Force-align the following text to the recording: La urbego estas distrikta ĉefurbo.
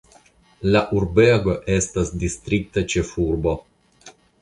La 0.75 0.81
urbego 1.01 1.55
estas 1.75 2.11
distrikta 2.25 2.87
ĉefurbo. 2.95 3.59